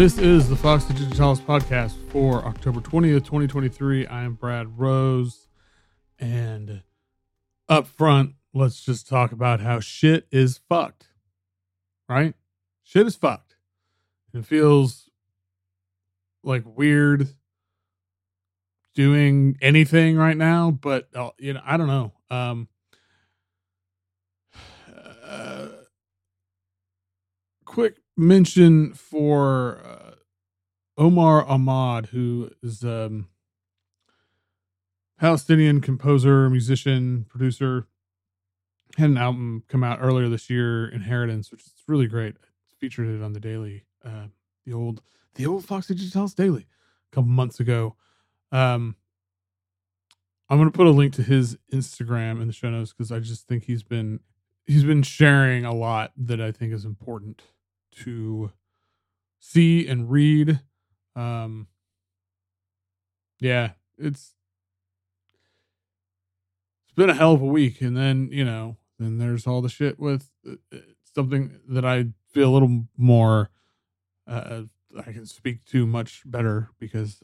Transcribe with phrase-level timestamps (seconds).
[0.00, 4.06] This is the Foxy Digitalis podcast for October 20th, 2023.
[4.06, 5.48] I am Brad Rose.
[6.18, 6.80] And
[7.68, 11.08] up front, let's just talk about how shit is fucked.
[12.08, 12.34] Right?
[12.82, 13.56] Shit is fucked.
[14.32, 15.08] It feels
[16.42, 17.28] like weird
[18.94, 22.12] doing anything right now, but uh, you know, I don't know.
[22.30, 22.68] Um
[25.24, 25.68] uh,
[27.64, 30.10] quick mention for uh,
[30.96, 33.28] Omar Ahmad, who is um
[35.18, 37.86] Palestinian composer, musician, producer.
[38.96, 42.36] Had an album come out earlier this year, Inheritance, which is really great.
[42.80, 44.26] featured it on the Daily, uh,
[44.66, 45.02] the old
[45.34, 46.66] the old Foxy Digitalis Daily,
[47.10, 47.96] a couple months ago.
[48.52, 48.96] Um,
[50.48, 53.46] I'm gonna put a link to his Instagram in the show notes because I just
[53.46, 54.20] think he's been
[54.66, 57.42] he's been sharing a lot that I think is important
[58.02, 58.52] to
[59.38, 60.60] see and read.
[61.14, 61.68] Um,
[63.40, 64.34] yeah, it's
[66.84, 69.68] it's been a hell of a week, and then you know, then there's all the
[69.68, 70.78] shit with uh, uh
[71.14, 73.50] something that I feel a little more.
[74.30, 74.62] Uh,
[74.96, 77.22] I can speak to much better because,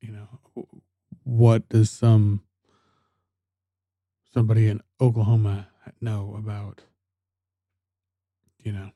[0.00, 0.66] you know,
[1.24, 2.42] what does some
[4.32, 5.68] somebody in Oklahoma
[6.00, 6.82] know about,
[8.58, 8.90] you know,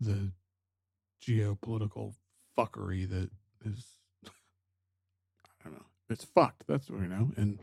[0.00, 0.32] the
[1.22, 2.14] geopolitical
[2.56, 3.30] fuckery that
[3.64, 5.86] is I don't know.
[6.08, 6.66] It's fucked.
[6.66, 7.30] That's what we know.
[7.36, 7.58] And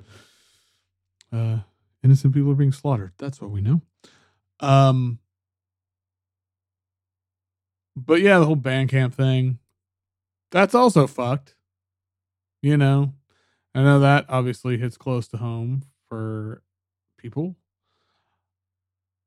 [1.33, 1.59] uh
[2.03, 3.13] innocent people are being slaughtered.
[3.17, 3.81] That's what we know.
[4.59, 5.19] Um
[7.95, 9.59] but yeah, the whole Bandcamp thing,
[10.51, 11.55] that's also fucked.
[12.61, 13.13] You know,
[13.73, 16.61] I know that obviously hits close to home for
[17.17, 17.55] people.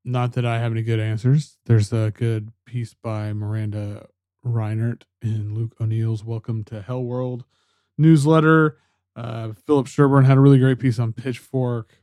[0.04, 1.56] Not that I have any good answers.
[1.64, 4.06] There's a good piece by Miranda
[4.44, 7.44] Reinert in Luke O'Neill's Welcome to Hell World
[7.96, 8.78] newsletter.
[9.16, 11.94] Uh, Philip Sherburne had a really great piece on Pitchfork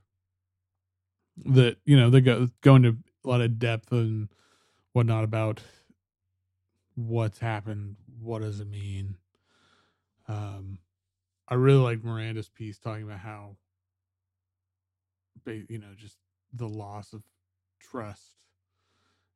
[1.45, 4.29] that, you know, they go, go into a lot of depth and
[4.93, 5.61] whatnot about
[6.95, 9.15] what's happened, what does it mean.
[10.27, 10.79] Um,
[11.47, 13.57] I really like Miranda's piece talking about how,
[15.45, 16.17] you know, just
[16.53, 17.23] the loss of
[17.79, 18.35] trust.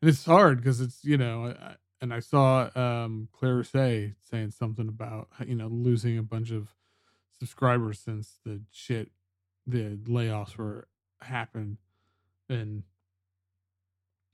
[0.02, 4.52] And it's hard because it's, you know, I, and I saw um, Claire say saying
[4.52, 6.76] something about, you know, losing a bunch of
[7.40, 9.12] subscribers since the shit,
[9.66, 10.88] the layoffs were
[11.22, 11.78] happened.
[12.50, 12.84] And,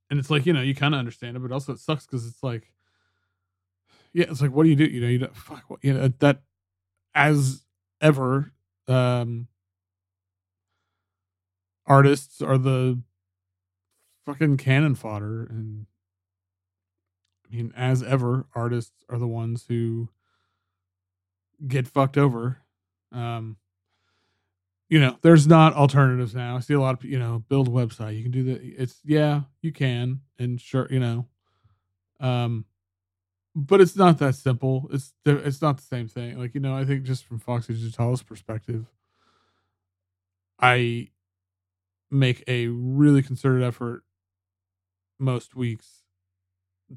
[0.10, 2.28] and it's like, you know, you kind of understand it, but also it sucks because
[2.28, 2.74] it's like,
[4.14, 4.86] yeah, it's like, what do you do?
[4.86, 6.42] You know, you don't, fuck, what, you know, that
[7.14, 7.66] as
[8.02, 8.54] ever,
[8.88, 9.48] um,
[11.86, 13.02] artists are the
[14.26, 15.48] fucking cannon fodder.
[15.50, 15.86] And
[17.46, 20.10] I mean, as ever, artists are the ones who
[21.68, 22.60] get fucked over.
[23.12, 23.58] Um,
[24.90, 26.58] you know, there's not alternatives now.
[26.58, 28.18] I see a lot of, you know, build a website.
[28.18, 28.62] You can do that.
[28.62, 30.22] It's, yeah, you can.
[30.38, 31.28] And sure, you know,
[32.20, 32.66] um,
[33.56, 34.90] but it's not that simple.
[34.92, 36.38] It's it's not the same thing.
[36.40, 38.86] Like you know, I think just from Foxy Digitalis perspective,
[40.60, 41.10] I
[42.10, 44.04] make a really concerted effort
[45.20, 46.04] most weeks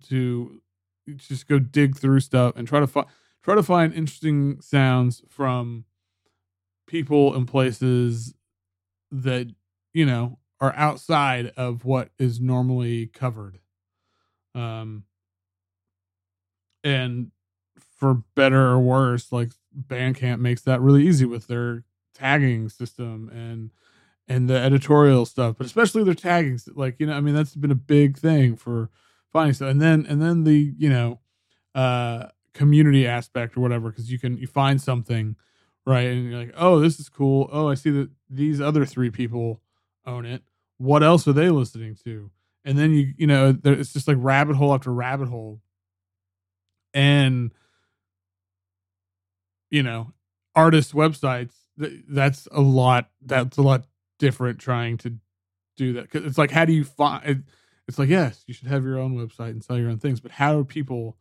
[0.09, 0.61] to
[1.17, 3.07] just go dig through stuff and try to find
[3.43, 5.85] try to find interesting sounds from
[6.87, 8.35] people and places
[9.11, 9.49] that
[9.93, 13.59] you know are outside of what is normally covered
[14.55, 15.05] um
[16.85, 17.33] and
[17.99, 21.83] for better or worse, like Bandcamp makes that really easy with their
[22.15, 23.71] tagging system and
[24.29, 26.59] and the editorial stuff, but especially their tagging.
[26.75, 28.91] Like you know, I mean, that's been a big thing for
[29.33, 29.71] finding stuff.
[29.71, 31.21] And then and then the you know
[31.75, 35.37] uh community aspect or whatever, because you can you find something
[35.87, 37.49] right, and you're like, oh, this is cool.
[37.53, 39.61] Oh, I see that these other three people
[40.07, 40.43] own it.
[40.79, 42.31] What else are they listening to?
[42.65, 45.61] And then you you know, there, it's just like rabbit hole after rabbit hole
[46.95, 47.53] and
[49.71, 50.13] you know
[50.55, 53.85] artist websites that's a lot that's a lot
[54.19, 55.19] different trying to
[55.77, 57.45] do that because it's like how do you find
[57.89, 60.31] it's like yes you should have your own website and sell your own things but
[60.31, 61.17] how do people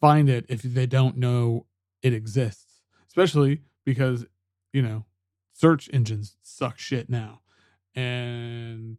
[0.00, 1.66] find it if they don't know
[2.02, 2.80] it exists?
[3.06, 4.24] Especially because
[4.72, 5.04] you know
[5.52, 7.40] search engines suck shit now.
[7.94, 8.98] And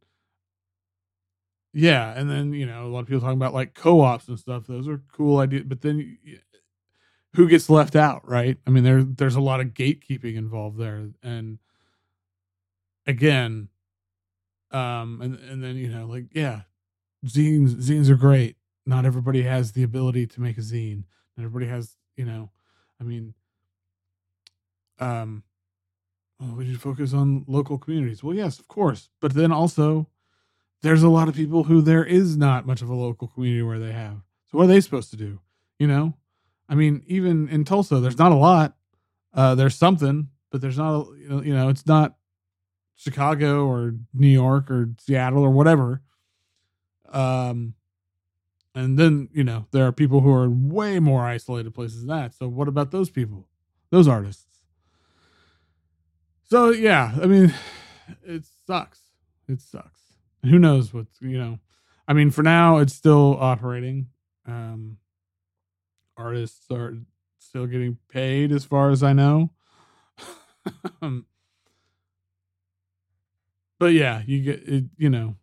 [1.74, 4.68] yeah, and then you know a lot of people talking about like co-ops and stuff.
[4.68, 6.18] Those are cool ideas, but then
[7.36, 8.58] who gets left out, right?
[8.68, 11.60] I mean, there there's a lot of gatekeeping involved there, and
[13.08, 13.70] again,
[14.72, 16.62] um, and and then you know, like yeah,
[17.26, 18.58] zines zines are great.
[18.86, 21.04] Not everybody has the ability to make a zine.
[21.38, 22.52] Not everybody has, you know,
[23.00, 23.34] I mean,
[25.00, 25.44] um,
[26.40, 28.24] well, we need to focus on local communities.
[28.24, 30.08] Well, yes, of course, but then also
[30.82, 33.80] there's a lot of people who there is not much of a local community where
[33.80, 34.18] they have.
[34.52, 35.40] So what are they supposed to do?
[35.80, 36.14] You know,
[36.68, 38.76] I mean, even in Tulsa, there's not a lot.
[39.34, 41.02] Uh, there's something, but there's not.
[41.02, 42.16] A, you know, it's not
[42.96, 46.02] Chicago or New York or Seattle or whatever.
[47.10, 47.74] Um,
[48.74, 52.08] and then you know there are people who are in way more isolated places than
[52.08, 52.34] that.
[52.34, 53.48] So what about those people,
[53.90, 54.46] those artists?
[56.44, 57.54] So yeah, I mean,
[58.24, 59.00] it sucks.
[59.48, 60.02] It sucks.
[60.44, 61.60] Who knows what's you know?
[62.08, 64.08] I mean, for now, it's still operating.
[64.48, 64.98] Um,
[66.18, 66.96] artists are
[67.40, 69.52] still getting paid, as far as I know.
[71.02, 71.26] Um,
[73.80, 74.86] but yeah, you get it.
[74.98, 75.36] You know,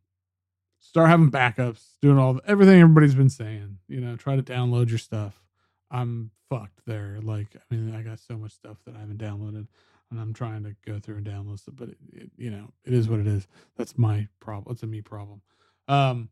[0.81, 3.79] start having backups, doing all everything everybody's been saying.
[3.89, 5.41] You know, try to download your stuff.
[5.91, 7.19] I'm fucked there.
[7.23, 9.67] Like, I mean, I got so much stuff that I haven't downloaded,
[10.11, 11.77] and I'm trying to go through and download it.
[11.77, 13.47] But it, it, you know, it is what it is.
[13.77, 14.73] That's my problem.
[14.73, 15.43] It's a me problem.
[15.87, 16.29] Um,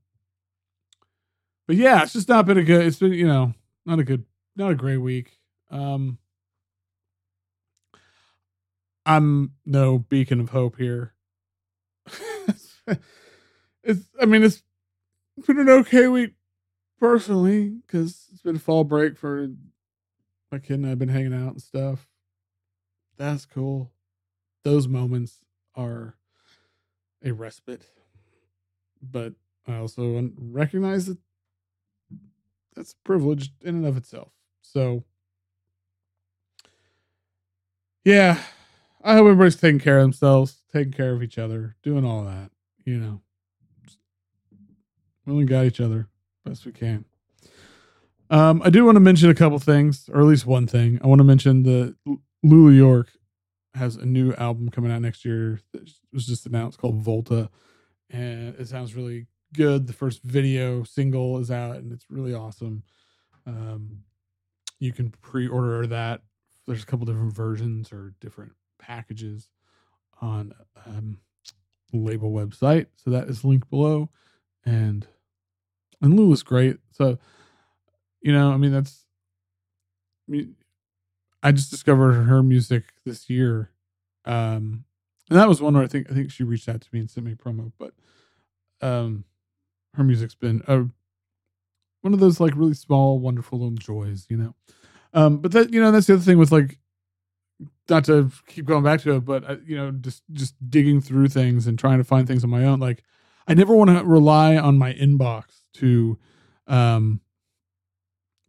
[1.67, 2.87] but yeah, it's just not been a good.
[2.87, 4.25] It's been you know not a good,
[4.56, 5.38] not a great week.
[5.70, 6.19] Um,
[9.05, 11.14] I'm no beacon of hope here
[13.82, 14.62] it's I mean it's
[15.46, 16.32] been an okay week
[16.99, 19.49] personally because it's been fall break for
[20.50, 22.06] my kid and I've been hanging out and stuff.
[23.17, 23.93] That's cool.
[24.65, 26.17] Those moments are
[27.25, 27.87] a respite,
[29.01, 29.35] but
[29.67, 31.19] I also recognize that
[32.75, 34.33] that's privileged in and of itself.
[34.63, 35.05] So,
[38.05, 38.39] yeah,
[39.03, 42.51] I hope everybody's taking care of themselves, taking care of each other, doing all that.
[42.85, 43.21] You know,
[45.25, 46.09] we only got each other
[46.45, 47.05] best we can.
[48.29, 50.99] Um, I do want to mention a couple things, or at least one thing.
[51.03, 51.97] I want to mention that
[52.47, 53.09] Lula Yourke
[53.75, 57.51] has a new album coming out next year that was just announced called Volta,
[58.09, 59.87] and it sounds really good.
[59.87, 62.85] The first video single is out, and it's really awesome.
[63.47, 64.05] Um,
[64.79, 66.23] you can pre-order that.
[66.67, 69.51] There's a couple different versions or different packages
[70.21, 70.53] on
[70.87, 71.19] um,
[71.93, 72.87] label website.
[72.97, 74.11] So that is linked below.
[74.65, 75.07] And
[76.01, 76.79] and is great.
[76.93, 77.19] So
[78.21, 79.05] you know, I mean that's
[80.29, 80.57] I mean
[81.43, 83.71] I just discovered her music this year.
[84.25, 84.85] Um
[85.29, 87.11] and that was one where I think I think she reached out to me and
[87.11, 87.93] sent me a promo, but
[88.81, 89.25] um
[89.94, 90.87] her music's been a
[92.03, 94.55] one of those like really small, wonderful little joys, you know.
[95.12, 96.79] Um, but that you know that's the other thing with like
[97.88, 101.29] not to keep going back to it, but uh, you know, just just digging through
[101.29, 102.81] things and trying to find things on my own.
[102.81, 103.03] Like,
[103.47, 105.44] I never want to rely on my inbox
[105.75, 106.19] to
[106.67, 107.21] um,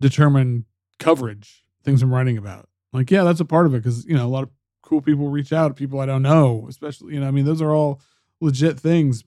[0.02, 0.66] determine
[1.00, 2.70] coverage, things I'm writing about.
[2.98, 4.50] Like, yeah, that's a part of it because you know a lot of
[4.82, 7.62] cool people reach out to people I don't know, especially you know, I mean, those
[7.62, 8.02] are all
[8.42, 9.24] legit things,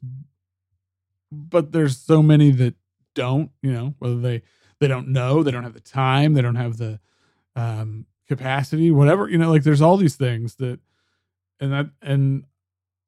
[1.31, 2.75] but there's so many that
[3.15, 3.51] don't.
[3.63, 4.43] You know, whether they
[4.81, 7.01] they don't know, they don't have the time, they don't have the
[7.57, 10.81] um capacity, whatever, you know, like there's all these things that
[11.61, 12.45] and that and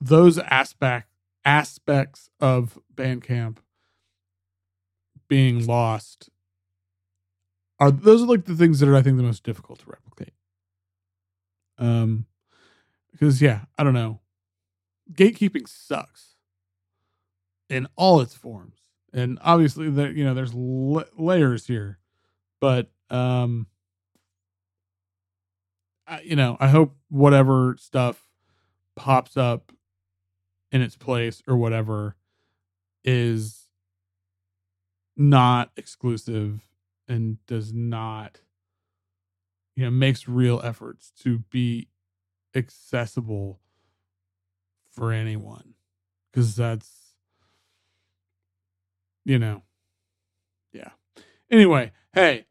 [0.01, 1.09] those aspect
[1.45, 3.59] aspects of Bandcamp
[5.29, 6.29] being lost
[7.81, 10.12] are those are like the things that are I think the most difficult to replicate.
[11.83, 12.27] Um
[13.11, 14.21] because yeah, I don't know.
[15.13, 16.37] Gatekeeping sucks
[17.69, 18.79] in all its forms.
[19.13, 21.99] And obviously there you know there's layers here.
[22.61, 23.67] But um
[26.07, 28.29] I, you know, I hope whatever stuff
[28.97, 29.73] pops up
[30.71, 32.17] in its place or whatever
[33.05, 33.69] is
[35.17, 36.67] not exclusive
[37.09, 38.41] and does not
[39.77, 41.89] you know makes real efforts to be
[42.55, 43.61] accessible
[44.91, 45.75] for anyone
[46.31, 47.15] because that's
[49.25, 49.63] you know
[50.73, 50.91] yeah
[51.51, 52.45] anyway hey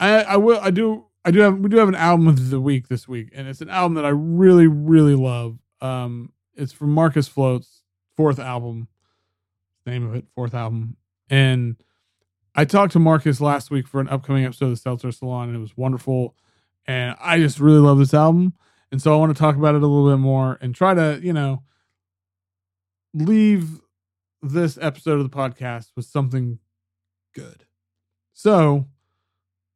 [0.00, 2.60] i i will i do I do have we do have an album of the
[2.60, 5.58] week this week, and it's an album that I really really love.
[5.80, 7.82] Um, it's from Markus Floats
[8.16, 8.88] fourth album,
[9.86, 10.96] name of it, fourth album,
[11.28, 11.76] and
[12.54, 15.56] I talked to Markus last week for an upcoming episode of the Seltzer Salon, and
[15.56, 16.34] it was wonderful.
[16.86, 18.54] And I just really love this album,
[18.90, 21.20] and so I want to talk about it a little bit more and try to
[21.22, 21.62] you know
[23.14, 23.80] leave
[24.42, 26.58] this episode of the podcast with something
[27.34, 27.64] good.
[28.32, 28.86] So,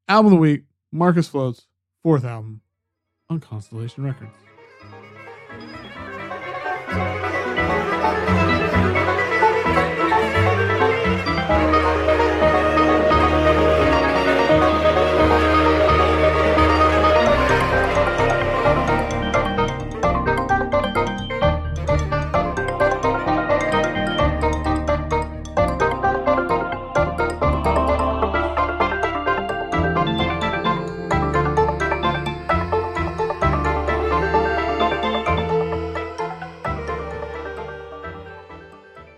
[0.09, 1.66] album of the week, Markus Floats
[2.02, 2.61] fourth album
[3.28, 4.37] on Constellation Records.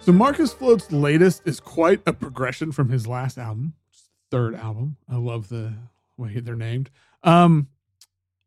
[0.06, 3.74] So Markus Floats latest is quite a progression from his last album,
[4.30, 4.98] third album.
[5.08, 5.74] I love the
[6.16, 6.90] way they're named.
[7.24, 7.66] Um,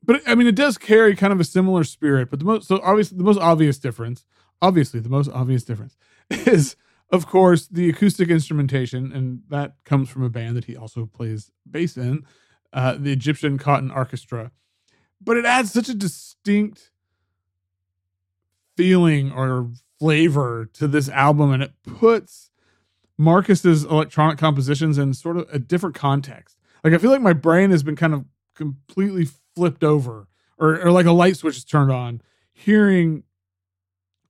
[0.01, 2.30] but I mean, it does carry kind of a similar spirit.
[2.30, 4.24] But the most so obviously the most obvious difference,
[4.62, 5.98] obviously the most obvious difference,
[6.30, 6.78] is
[7.12, 11.51] of course the acoustic instrumentation, and that comes from a band that he also plays
[11.70, 12.25] bass in,
[12.72, 14.51] uh, the Egyptian Cotton Orchestra.
[15.20, 16.92] But it adds such a distinct
[18.78, 22.50] feeling or flavor to this album and it puts
[23.18, 26.58] Markus's electronic compositions in sort of a different context.
[26.84, 28.25] Like I feel like my brain has been kind of
[28.56, 30.27] completely flipped over
[30.58, 33.24] or, or like a light switch is turned on hearing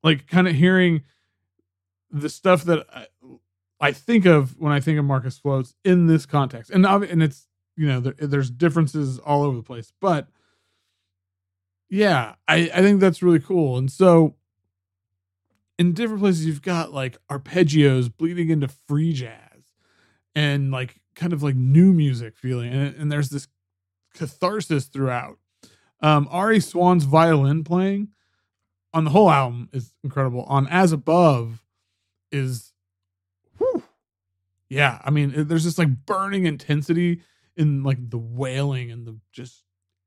[0.04, 1.04] like kind of hearing
[2.12, 3.08] the stuff that I,
[3.80, 6.72] I, think of when I think of Markus Floats in this context.
[6.72, 10.28] And and it's you know there, there's differences all over the place, but
[11.90, 13.78] yeah, I I think that's really cool.
[13.78, 14.36] And so
[15.80, 19.74] in different places you've got like arpeggios bleeding into free jazz
[20.36, 23.48] and like kind of like new music feeling and, and there's this
[24.14, 25.40] catharsis throughout.
[26.02, 28.10] Um ari swan's violin playing
[28.94, 30.44] on the whole album is incredible.
[30.44, 31.66] On as above
[32.32, 32.74] is
[33.58, 33.82] whew,
[34.70, 37.22] yeah i mean there's this like burning intensity
[37.58, 39.64] in like the wailing and the just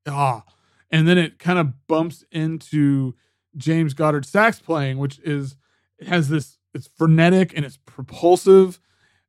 [0.07, 0.43] ah.
[0.89, 3.15] And then it kind of bumps into
[3.57, 5.55] James Goddard sax playing, which is
[5.99, 8.79] it has this, it's frenetic and it's propulsive,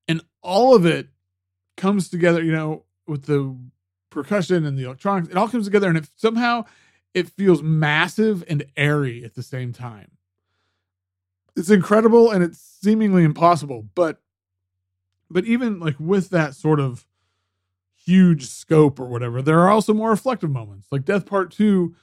[0.09, 1.09] and all of it
[1.77, 3.57] comes together, you know, with the
[4.11, 5.29] percussion and the electronics.
[5.29, 6.65] It all comes together, and it somehow
[7.15, 10.11] it feels massive and airy at the same time.
[11.57, 14.21] It's incredible and it's seemingly impossible, but
[15.31, 17.07] but even like with that sort of
[17.97, 20.89] huge scope or whatever, there are also more reflective moments.
[20.91, 21.95] Like Death Part 2,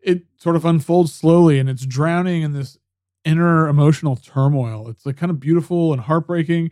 [0.00, 2.78] it sort of unfolds slowly and it's drowning in this
[3.26, 4.88] inner emotional turmoil.
[4.88, 6.70] It's like kind of beautiful and heartbreaking.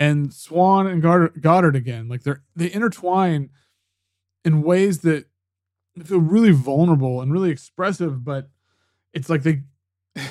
[0.00, 3.50] And Swan and Goddard, again, like they're they intertwine
[4.44, 5.26] in ways that
[6.02, 8.48] feel really vulnerable and really expressive, but
[9.12, 9.62] it's like they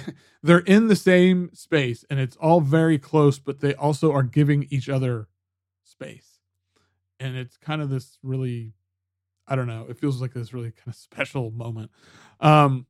[0.43, 4.65] they're in the same space and it's all very close, but they also are giving
[4.71, 5.27] each other
[5.83, 6.39] space.
[7.19, 8.73] And it's kind of this really
[9.47, 11.91] I don't know, it feels like this really kind of special moment.
[12.39, 12.87] Um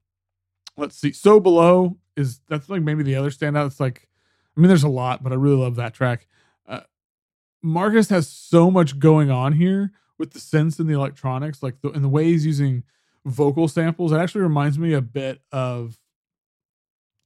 [0.80, 1.12] let's see.
[1.12, 3.68] So below is that's like maybe the other standout.
[3.68, 4.08] It's like,
[4.56, 6.28] I mean, there's a lot, but I really love that track.
[6.68, 6.82] Uh,
[7.62, 11.90] Markus has so much going on here with the synths and the electronics, like the,
[11.92, 12.84] and the way he's using
[13.26, 14.12] vocal samples.
[14.12, 15.98] It actually reminds me a bit of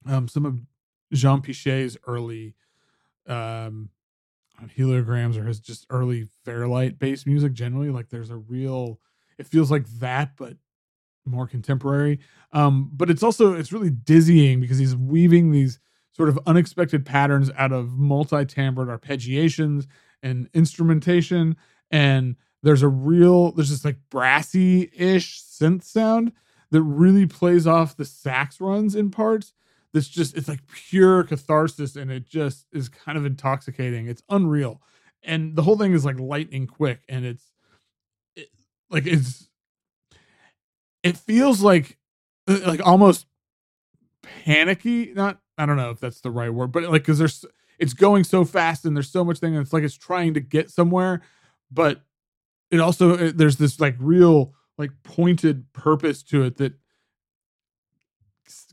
[0.06, 0.60] um, some of
[1.12, 2.56] Jean Piché's early
[3.28, 3.90] um,
[4.78, 7.54] heliograms or his just early Fairlight based music.
[7.54, 9.00] Generally, like there's a real,
[9.38, 10.58] it feels like that, but
[11.26, 12.20] more contemporary.
[12.52, 15.80] Um, but it's also it's really dizzying because he's weaving these
[16.12, 19.88] sort of unexpected patterns out of multi-timbred arpeggiations
[20.22, 21.56] and instrumentation.
[21.90, 26.32] And there's a real there's this like brassy-ish synth sound
[26.72, 29.54] that really plays off the sax runs in parts.
[29.94, 34.08] That's just it's like pure catharsis and it just is kind of intoxicating.
[34.08, 34.82] It's unreal.
[35.22, 37.52] And the whole thing is like lightning quick and it's
[38.36, 38.50] it,
[38.90, 39.50] like it's
[41.04, 41.98] it feels like
[42.48, 43.28] uh, like almost
[44.22, 45.14] panicky.
[45.14, 47.46] Not I don't know if that's the right word, but like because there's
[47.80, 49.56] it's going so fast and there's so much thing.
[49.56, 51.22] And it's like it's trying to get somewhere,
[51.72, 52.02] but
[52.72, 56.74] it also it, there's this like real like pointed purpose to it that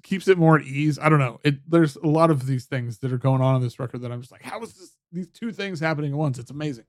[0.03, 0.99] keeps it more at ease.
[0.99, 1.41] I don't know.
[1.45, 4.13] It there's a lot of these things that are going on in this record that
[4.13, 6.39] I'm just like, how is this these two things happening at once?
[6.39, 6.85] It's amazing.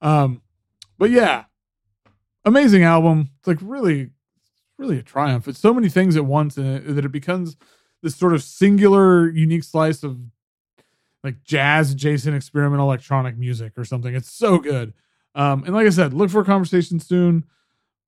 [0.00, 0.42] Um,
[0.98, 1.44] but yeah,
[2.44, 3.30] amazing album.
[3.38, 4.10] It's like really
[4.78, 5.48] really a triumph.
[5.48, 7.56] It's so many things at once, it, that it becomes
[8.02, 10.18] this sort of singular, unique slice of
[11.24, 14.14] like jazz adjacent experimental electronic music or something.
[14.14, 14.94] It's so good.
[15.34, 17.44] Um, and like I said, look for a conversation soon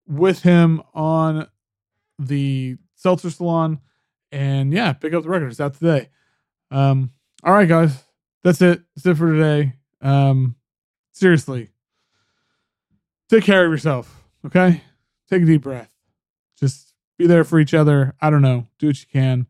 [0.06, 1.48] with him on
[2.18, 3.80] the Seltzer Salon.
[4.30, 5.50] And yeah, pick up the record.
[5.50, 6.10] It's out today.
[6.70, 7.10] Um,
[7.44, 8.04] all right, guys.
[8.42, 8.82] that's it.
[8.94, 9.74] That's it for today.
[10.00, 10.56] Um,
[11.12, 11.70] seriously,
[13.28, 14.22] take care of yourself.
[14.46, 14.82] Okay,
[15.28, 15.90] take a deep breath.
[16.58, 18.14] Just be there for each other.
[18.20, 18.66] I don't know.
[18.78, 19.46] Do what you can.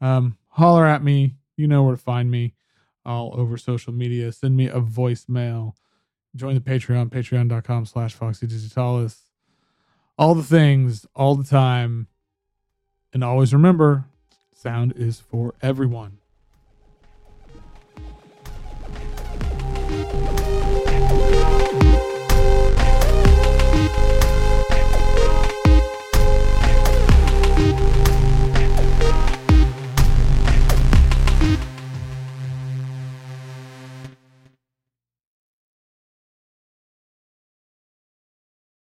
[0.00, 1.36] Um, holler at me.
[1.56, 2.54] You know where to find me.
[3.04, 4.32] All over social media.
[4.32, 5.74] Send me a voicemail.
[6.36, 9.22] Join the Patreon, patreon.com slash Foxy Digitalis.
[10.18, 12.08] All the things, all the time.
[13.12, 14.04] And always remember,
[14.54, 16.18] sound is for everyone.